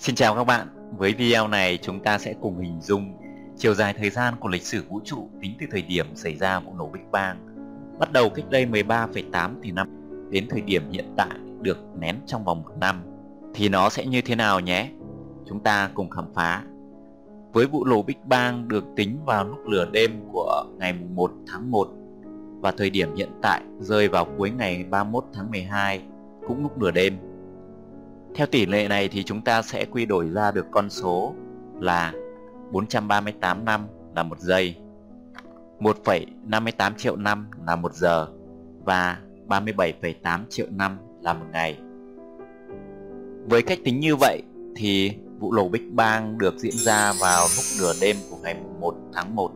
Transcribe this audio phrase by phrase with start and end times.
[0.00, 3.12] Xin chào các bạn, với video này chúng ta sẽ cùng hình dung
[3.56, 6.60] chiều dài thời gian của lịch sử vũ trụ tính từ thời điểm xảy ra
[6.60, 7.36] vụ nổ Big Bang
[7.98, 9.88] bắt đầu cách đây 13,8 tỷ năm
[10.30, 11.30] đến thời điểm hiện tại
[11.60, 13.02] được nén trong vòng một năm
[13.54, 14.90] thì nó sẽ như thế nào nhé?
[15.48, 16.62] Chúng ta cùng khám phá.
[17.52, 21.70] Với vụ nổ Big Bang được tính vào lúc lửa đêm của ngày 1 tháng
[21.70, 21.88] 1
[22.60, 26.02] và thời điểm hiện tại rơi vào cuối ngày 31 tháng 12
[26.48, 27.16] cũng lúc nửa đêm
[28.34, 31.34] theo tỷ lệ này thì chúng ta sẽ quy đổi ra được con số
[31.80, 32.12] là
[32.72, 34.76] 438 năm là một giây
[35.80, 38.26] 1,58 triệu năm là một giờ
[38.84, 41.78] và 37,8 triệu năm là một ngày.
[43.48, 44.42] Với cách tính như vậy
[44.76, 48.94] thì vụ nổ Big Bang được diễn ra vào lúc nửa đêm của ngày 1
[49.12, 49.50] tháng 1.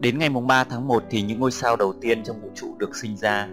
[0.00, 2.96] Đến ngày 3 tháng 1 thì những ngôi sao đầu tiên trong vũ trụ được
[2.96, 3.48] sinh ra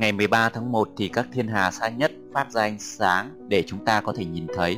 [0.00, 3.62] Ngày 13 tháng 1 thì các thiên hà xa nhất phát ra ánh sáng để
[3.66, 4.76] chúng ta có thể nhìn thấy.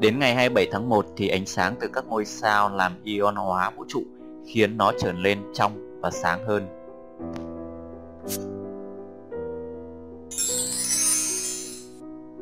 [0.00, 3.70] Đến ngày 27 tháng 1 thì ánh sáng từ các ngôi sao làm ion hóa
[3.70, 4.02] vũ trụ,
[4.46, 6.66] khiến nó trở lên trong và sáng hơn.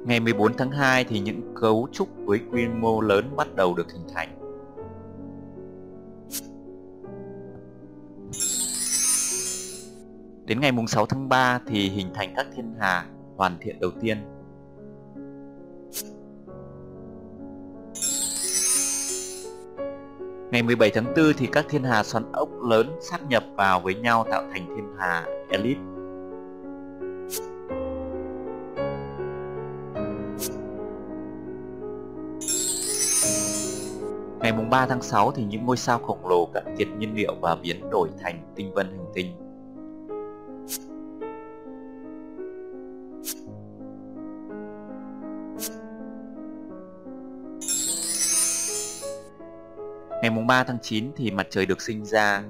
[0.07, 3.93] Ngày 14 tháng 2 thì những cấu trúc với quy mô lớn bắt đầu được
[3.93, 4.50] hình thành.
[10.51, 13.07] Đến ngày mùng 6 tháng 3 thì hình thành các thiên hà
[13.37, 14.19] hoàn thiện đầu tiên.
[20.51, 23.95] Ngày 17 tháng 4 thì các thiên hà xoắn ốc lớn sát nhập vào với
[23.95, 25.81] nhau tạo thành thiên hà Elite.
[34.41, 37.35] Ngày mùng 3 tháng 6 thì những ngôi sao khổng lồ cạn kiệt nhiên liệu
[37.41, 39.50] và biến đổi thành tinh vân hành tinh.
[50.23, 52.43] Ngày mùng 3 tháng 9 thì mặt trời được sinh ra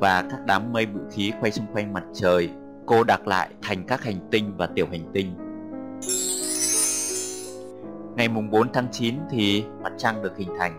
[0.00, 2.50] và các đám mây bụi khí quay xung quanh mặt trời,
[2.86, 5.34] cô đặc lại thành các hành tinh và tiểu hành tinh.
[8.16, 10.78] Ngày mùng 4 tháng 9 thì mặt trăng được hình thành.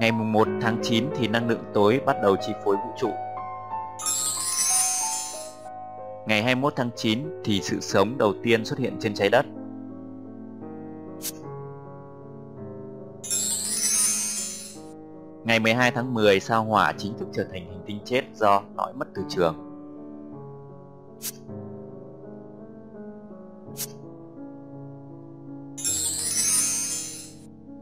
[0.00, 3.10] Ngày mùng 1 tháng 9 thì năng lượng tối bắt đầu chi phối vũ trụ.
[6.26, 9.46] Ngày 21 tháng 9 thì sự sống đầu tiên xuất hiện trên trái đất.
[15.52, 18.92] Ngày 12 tháng 10, sao hỏa chính thức trở thành hành tinh chết do lõi
[18.92, 19.54] mất từ trường.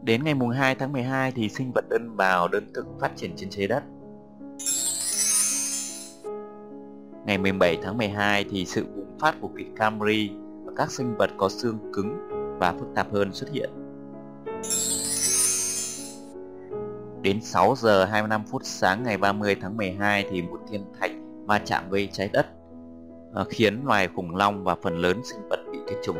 [0.03, 3.31] Đến ngày mùng 2 tháng 12 thì sinh vật đơn bào đơn thực phát triển
[3.35, 3.83] trên trái đất.
[7.25, 10.31] Ngày 17 tháng 12 thì sự bùng phát của kịch Camry
[10.65, 12.17] và các sinh vật có xương cứng
[12.59, 13.69] và phức tạp hơn xuất hiện.
[17.21, 21.11] Đến 6 giờ 25 phút sáng ngày 30 tháng 12 thì một thiên thạch
[21.45, 22.47] va chạm với trái đất
[23.33, 26.17] ờ, khiến loài khủng long và phần lớn sinh vật bị tuyệt chủng.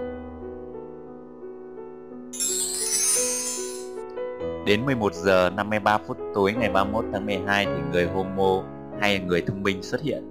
[4.65, 8.63] Đến 11 giờ 53 phút tối ngày 31 tháng 12 thì người Homo
[9.01, 10.23] hay người thông minh xuất hiện.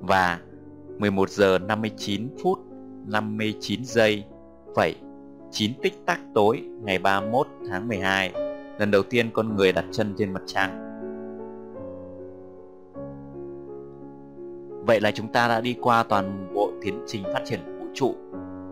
[0.00, 0.40] Và
[0.98, 2.58] 11 giờ 59 phút
[3.06, 4.24] 59 giây
[4.76, 4.94] phẩy
[5.54, 8.32] 9 tích tắc tối ngày 31 tháng 12,
[8.78, 10.80] lần đầu tiên con người đặt chân trên mặt trăng.
[14.86, 17.86] Vậy là chúng ta đã đi qua toàn bộ tiến trình phát triển của vũ
[17.94, 18.14] trụ.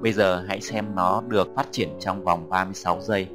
[0.00, 3.26] Bây giờ hãy xem nó được phát triển trong vòng 36 giây.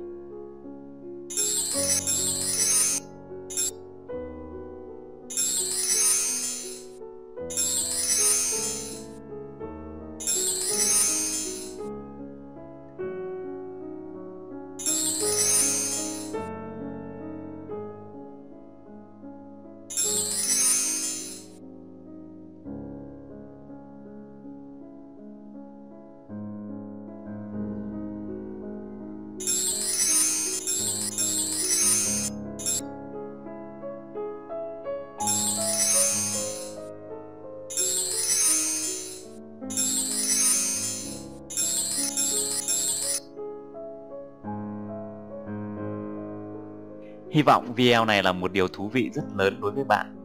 [47.38, 50.16] Hy vọng video này là một điều thú vị rất lớn đối với bạn.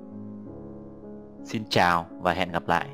[1.44, 2.88] Xin chào và hẹn gặp lại.